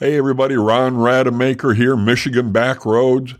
Hey 0.00 0.16
everybody, 0.16 0.56
Ron 0.56 0.96
Rademacher 0.96 1.74
here, 1.74 1.94
Michigan 1.94 2.52
Back 2.52 2.86
Roads. 2.86 3.34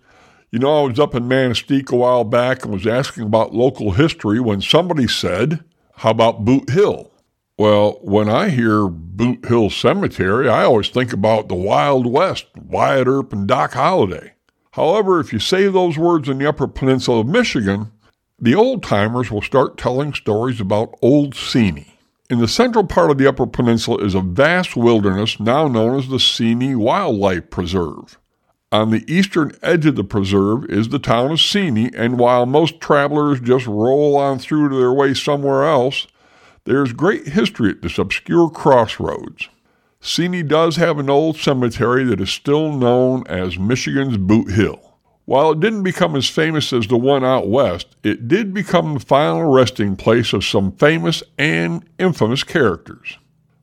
You 0.50 0.58
know, 0.58 0.80
I 0.80 0.88
was 0.88 0.98
up 0.98 1.14
in 1.14 1.22
Manistique 1.22 1.90
a 1.90 1.96
while 1.96 2.22
back 2.22 2.62
and 2.62 2.74
was 2.74 2.86
asking 2.86 3.22
about 3.22 3.54
local 3.54 3.92
history 3.92 4.40
when 4.40 4.60
somebody 4.60 5.08
said, 5.08 5.64
How 5.94 6.10
about 6.10 6.44
Boot 6.44 6.68
Hill? 6.68 7.10
Well, 7.56 7.92
when 8.02 8.28
I 8.28 8.50
hear 8.50 8.88
Boot 8.88 9.46
Hill 9.46 9.70
Cemetery, 9.70 10.50
I 10.50 10.64
always 10.64 10.90
think 10.90 11.14
about 11.14 11.48
the 11.48 11.54
Wild 11.54 12.04
West, 12.04 12.44
Wyatt 12.54 13.08
Earp 13.08 13.32
and 13.32 13.48
Doc 13.48 13.72
Holliday. 13.72 14.34
However, 14.72 15.18
if 15.18 15.32
you 15.32 15.38
say 15.38 15.66
those 15.66 15.96
words 15.96 16.28
in 16.28 16.36
the 16.36 16.46
Upper 16.46 16.68
Peninsula 16.68 17.20
of 17.20 17.26
Michigan, 17.26 17.90
the 18.38 18.54
old 18.54 18.82
timers 18.82 19.30
will 19.30 19.40
start 19.40 19.78
telling 19.78 20.12
stories 20.12 20.60
about 20.60 20.94
Old 21.00 21.32
Seney. 21.34 21.92
In 22.30 22.38
the 22.38 22.46
central 22.46 22.84
part 22.84 23.10
of 23.10 23.18
the 23.18 23.28
Upper 23.28 23.44
Peninsula 23.44 24.04
is 24.04 24.14
a 24.14 24.20
vast 24.20 24.76
wilderness 24.76 25.40
now 25.40 25.66
known 25.66 25.98
as 25.98 26.06
the 26.06 26.18
Seney 26.18 26.76
Wildlife 26.76 27.50
Preserve. 27.50 28.20
On 28.70 28.90
the 28.90 29.04
eastern 29.12 29.50
edge 29.64 29.84
of 29.84 29.96
the 29.96 30.04
preserve 30.04 30.64
is 30.66 30.90
the 30.90 31.00
town 31.00 31.32
of 31.32 31.38
Seney, 31.38 31.92
and 31.92 32.20
while 32.20 32.46
most 32.46 32.80
travelers 32.80 33.40
just 33.40 33.66
roll 33.66 34.16
on 34.16 34.38
through 34.38 34.68
to 34.68 34.76
their 34.78 34.92
way 34.92 35.12
somewhere 35.12 35.64
else, 35.64 36.06
there's 36.66 36.92
great 36.92 37.26
history 37.26 37.70
at 37.70 37.82
this 37.82 37.98
obscure 37.98 38.48
crossroads. 38.48 39.48
Seney 40.00 40.46
does 40.46 40.76
have 40.76 41.00
an 41.00 41.10
old 41.10 41.36
cemetery 41.36 42.04
that 42.04 42.20
is 42.20 42.30
still 42.30 42.72
known 42.72 43.26
as 43.26 43.58
Michigan's 43.58 44.18
Boot 44.18 44.52
Hill. 44.52 44.89
While 45.30 45.52
it 45.52 45.60
didn't 45.60 45.84
become 45.84 46.16
as 46.16 46.28
famous 46.28 46.72
as 46.72 46.88
the 46.88 46.96
one 46.96 47.24
out 47.24 47.48
west, 47.48 47.86
it 48.02 48.26
did 48.26 48.52
become 48.52 48.94
the 48.94 48.98
final 48.98 49.44
resting 49.44 49.94
place 49.94 50.32
of 50.32 50.44
some 50.44 50.72
famous 50.72 51.22
and 51.38 51.84
infamous 52.00 52.42
characters. 52.42 53.16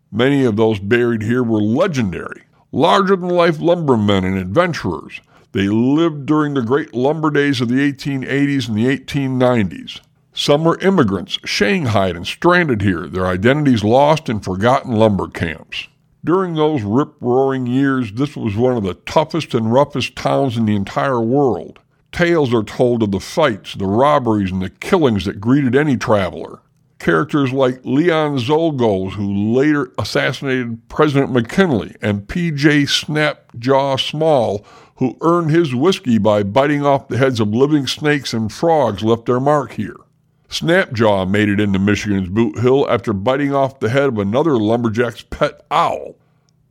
Many 0.09 0.46
of 0.46 0.56
those 0.56 0.80
buried 0.80 1.24
here 1.24 1.44
were 1.44 1.59
legendary, 1.59 2.44
larger 2.72 3.18
than 3.18 3.28
life 3.28 3.59
lumbermen 3.59 4.24
and 4.24 4.38
adventurers. 4.38 5.20
They 5.52 5.68
lived 5.68 6.26
during 6.26 6.54
the 6.54 6.62
great 6.62 6.94
lumber 6.94 7.32
days 7.32 7.59
of 7.59 7.68
the 7.68 7.92
1880s 7.92 8.70
and 8.70 8.78
the 8.78 8.98
1890s. 8.98 10.00
Some 10.31 10.64
were 10.64 10.80
immigrants, 10.80 11.38
shanghaied 11.44 12.16
and 12.16 12.26
stranded 12.26 12.81
here, 12.81 13.08
their 13.08 13.28
identities 13.28 13.84
lost 13.84 14.30
in 14.30 14.40
forgotten 14.40 14.94
lumber 14.94 15.28
camps. 15.28 15.90
During 16.28 16.56
those 16.56 16.83
rip 16.83 17.14
roaring 17.22 17.67
years, 17.67 18.11
this 18.11 18.36
was 18.36 18.53
one 18.58 18.75
of 18.75 18.83
the 18.83 18.95
toughest 18.95 19.53
and 19.53 19.72
roughest 19.72 20.17
towns 20.17 20.58
in 20.58 20.66
the 20.66 20.75
entire 20.75 21.22
world. 21.22 21.80
Tales 22.11 22.53
are 22.53 22.64
told 22.64 23.02
of 23.02 23.11
the 23.11 23.22
fights, 23.22 23.75
the 23.75 23.86
robberies, 23.86 24.52
and 24.52 24.61
the 24.61 24.69
killings 24.69 25.23
that 25.23 25.39
greeted 25.39 25.73
any 25.73 25.95
traveler. 25.95 26.59
Characters 27.00 27.53
like 27.53 27.80
Leon 27.86 28.39
Czolgosz, 28.39 29.14
who 29.14 29.53
later 29.53 29.94
assassinated 29.97 30.89
President 30.89 31.31
McKinley, 31.31 31.95
and 32.02 32.28
P.J. 32.28 32.84
Snapjaw 32.88 33.97
Small, 33.97 34.66
who 34.97 35.16
earned 35.22 35.52
his 35.52 35.73
whiskey 35.73 36.17
by 36.17 36.44
biting 36.44 36.86
off 36.86 37.08
the 37.08 37.17
heads 37.17 37.39
of 37.39 37.53
living 37.53 37.88
snakes 37.88 38.34
and 38.34 38.52
frogs, 38.52 39.02
left 39.02 39.28
their 39.28 39.39
mark 39.39 39.72
here. 39.72 39.95
Snapjaw 40.50 41.30
made 41.30 41.50
it 41.50 41.59
into 41.59 41.78
Michigan's 41.78 42.30
Boot 42.30 42.59
Hill 42.59 42.90
after 42.90 43.12
biting 43.12 43.53
off 43.53 43.80
the 43.80 43.90
head 43.90 44.08
of 44.09 44.17
another 44.17 44.58
lumberjack's 44.58 45.23
pet 45.23 45.66
owl. 45.70 46.16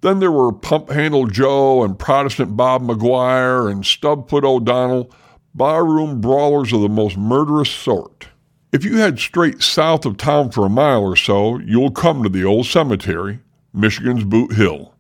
Then 0.00 0.18
there 0.20 0.32
were 0.32 0.52
Pump 0.52 0.90
Handle 0.90 1.26
Joe 1.26 1.84
and 1.84 1.98
Protestant 1.98 2.56
Bob 2.56 2.82
McGuire 2.82 3.70
and 3.70 3.82
Stubfoot 3.82 4.44
O'Donnell, 4.44 5.10
barroom 5.54 6.20
brawlers 6.20 6.72
of 6.72 6.80
the 6.80 6.88
most 6.88 7.16
murderous 7.16 7.70
sort. 7.70 8.28
If 8.72 8.84
you 8.84 8.96
head 8.96 9.18
straight 9.18 9.62
south 9.62 10.04
of 10.04 10.16
town 10.16 10.50
for 10.50 10.66
a 10.66 10.70
mile 10.70 11.02
or 11.02 11.16
so, 11.16 11.58
you'll 11.58 11.90
come 11.90 12.22
to 12.22 12.28
the 12.28 12.44
old 12.44 12.66
cemetery, 12.66 13.40
Michigan's 13.72 14.24
Boot 14.24 14.52
Hill. 14.54 14.94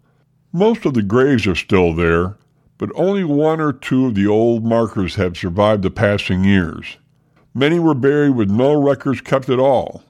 Most 0.52 0.86
of 0.86 0.94
the 0.94 1.02
graves 1.02 1.46
are 1.46 1.54
still 1.54 1.94
there, 1.94 2.36
but 2.78 2.90
only 2.94 3.24
one 3.24 3.60
or 3.60 3.72
two 3.72 4.06
of 4.06 4.14
the 4.14 4.26
old 4.26 4.64
markers 4.64 5.16
have 5.16 5.36
survived 5.36 5.82
the 5.82 5.90
passing 5.90 6.44
years. 6.44 6.96
Many 7.56 7.78
were 7.78 7.94
buried 7.94 8.36
with 8.36 8.50
no 8.50 8.74
records 8.74 9.22
kept 9.22 9.48
at 9.48 9.58
all. 9.58 10.02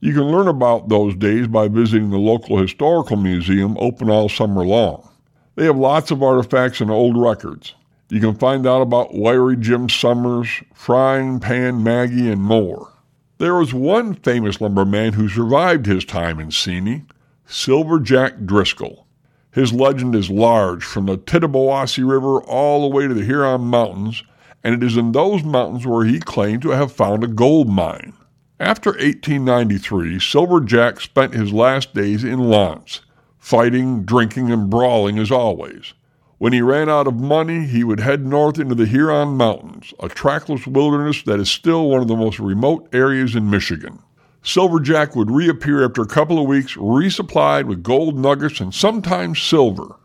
You 0.00 0.14
can 0.14 0.22
learn 0.22 0.48
about 0.48 0.88
those 0.88 1.14
days 1.14 1.46
by 1.46 1.68
visiting 1.68 2.08
the 2.08 2.16
local 2.16 2.56
historical 2.56 3.18
museum 3.18 3.76
open 3.78 4.08
all 4.08 4.30
summer 4.30 4.64
long. 4.64 5.06
They 5.54 5.66
have 5.66 5.76
lots 5.76 6.10
of 6.10 6.22
artifacts 6.22 6.80
and 6.80 6.90
old 6.90 7.18
records. 7.18 7.74
You 8.08 8.20
can 8.20 8.34
find 8.36 8.66
out 8.66 8.80
about 8.80 9.12
Wiry 9.14 9.58
Jim 9.58 9.90
Summers, 9.90 10.48
Frying 10.72 11.40
Pan 11.40 11.82
Maggie, 11.82 12.30
and 12.30 12.40
more. 12.40 12.90
There 13.36 13.56
was 13.56 13.74
one 13.74 14.14
famous 14.14 14.58
lumberman 14.58 15.12
who 15.12 15.28
survived 15.28 15.84
his 15.84 16.06
time 16.06 16.40
in 16.40 16.48
Seney, 16.48 17.04
Silver 17.44 18.00
Jack 18.00 18.46
Driscoll. 18.46 19.06
His 19.50 19.74
legend 19.74 20.14
is 20.14 20.30
large, 20.30 20.84
from 20.84 21.04
the 21.04 21.18
Tittabawassee 21.18 22.08
River 22.10 22.40
all 22.44 22.80
the 22.80 22.96
way 22.96 23.06
to 23.06 23.12
the 23.12 23.26
Huron 23.26 23.60
Mountains, 23.60 24.22
and 24.62 24.74
it 24.74 24.82
is 24.86 24.96
in 24.96 25.12
those 25.12 25.42
mountains 25.42 25.86
where 25.86 26.04
he 26.04 26.20
claimed 26.20 26.62
to 26.62 26.70
have 26.70 26.92
found 26.92 27.24
a 27.24 27.28
gold 27.28 27.68
mine. 27.68 28.12
After 28.60 28.90
1893, 28.90 30.18
Silver 30.18 30.60
Jack 30.60 31.00
spent 31.00 31.34
his 31.34 31.52
last 31.52 31.94
days 31.94 32.24
in 32.24 32.50
L'Anse, 32.50 33.02
fighting, 33.38 34.02
drinking, 34.02 34.50
and 34.50 34.68
brawling 34.68 35.18
as 35.18 35.30
always. 35.30 35.94
When 36.38 36.52
he 36.52 36.60
ran 36.60 36.88
out 36.88 37.06
of 37.06 37.14
money, 37.14 37.66
he 37.66 37.84
would 37.84 38.00
head 38.00 38.26
north 38.26 38.58
into 38.58 38.74
the 38.74 38.86
Huron 38.86 39.36
Mountains, 39.36 39.94
a 40.00 40.08
trackless 40.08 40.66
wilderness 40.66 41.22
that 41.22 41.40
is 41.40 41.50
still 41.50 41.88
one 41.88 42.02
of 42.02 42.08
the 42.08 42.16
most 42.16 42.38
remote 42.38 42.88
areas 42.92 43.36
in 43.36 43.50
Michigan. 43.50 44.00
Silver 44.42 44.80
Jack 44.80 45.14
would 45.16 45.30
reappear 45.30 45.84
after 45.84 46.02
a 46.02 46.06
couple 46.06 46.38
of 46.38 46.46
weeks, 46.46 46.74
resupplied 46.74 47.66
with 47.66 47.82
gold 47.82 48.16
nuggets 48.16 48.60
and 48.60 48.74
sometimes 48.74 49.40
silver. 49.40 49.96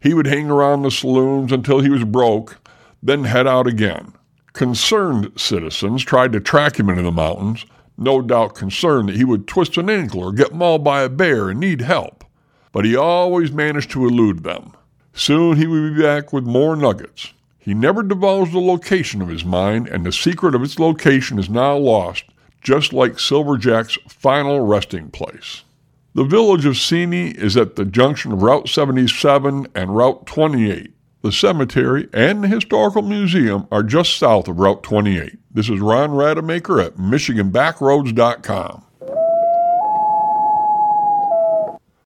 He 0.00 0.14
would 0.14 0.26
hang 0.26 0.50
around 0.50 0.82
the 0.82 0.90
saloons 0.90 1.52
until 1.52 1.80
he 1.80 1.88
was 1.88 2.04
broke 2.04 2.58
then 3.06 3.24
head 3.24 3.46
out 3.46 3.66
again. 3.66 4.12
Concerned 4.52 5.32
citizens 5.36 6.04
tried 6.04 6.32
to 6.32 6.40
track 6.40 6.78
him 6.78 6.88
into 6.88 7.02
the 7.02 7.12
mountains, 7.12 7.66
no 7.98 8.20
doubt 8.20 8.54
concerned 8.54 9.08
that 9.08 9.16
he 9.16 9.24
would 9.24 9.46
twist 9.46 9.76
an 9.76 9.88
ankle 9.88 10.20
or 10.20 10.32
get 10.32 10.54
mauled 10.54 10.84
by 10.84 11.02
a 11.02 11.08
bear 11.08 11.48
and 11.48 11.60
need 11.60 11.80
help. 11.80 12.24
But 12.72 12.84
he 12.84 12.96
always 12.96 13.52
managed 13.52 13.90
to 13.92 14.06
elude 14.06 14.44
them. 14.44 14.72
Soon 15.14 15.56
he 15.56 15.66
would 15.66 15.94
be 15.94 16.02
back 16.02 16.32
with 16.32 16.44
more 16.44 16.76
nuggets. 16.76 17.32
He 17.58 17.74
never 17.74 18.02
divulged 18.02 18.52
the 18.52 18.60
location 18.60 19.22
of 19.22 19.28
his 19.28 19.44
mine, 19.44 19.88
and 19.90 20.04
the 20.04 20.12
secret 20.12 20.54
of 20.54 20.62
its 20.62 20.78
location 20.78 21.38
is 21.38 21.48
now 21.48 21.76
lost, 21.76 22.24
just 22.62 22.92
like 22.92 23.14
Silverjack's 23.14 23.98
final 24.08 24.60
resting 24.60 25.10
place. 25.10 25.64
The 26.14 26.24
village 26.24 26.64
of 26.64 26.74
Seney 26.74 27.34
is 27.34 27.56
at 27.56 27.76
the 27.76 27.84
junction 27.84 28.32
of 28.32 28.42
Route 28.42 28.68
77 28.68 29.66
and 29.74 29.96
Route 29.96 30.26
28. 30.26 30.92
The 31.26 31.32
cemetery 31.32 32.08
and 32.12 32.44
the 32.44 32.46
historical 32.46 33.02
museum 33.02 33.66
are 33.72 33.82
just 33.82 34.16
south 34.16 34.46
of 34.46 34.60
Route 34.60 34.84
28. 34.84 35.36
This 35.50 35.68
is 35.68 35.80
Ron 35.80 36.12
Rademacher 36.12 36.78
at 36.78 36.94
MichiganBackroads.com. 36.98 38.85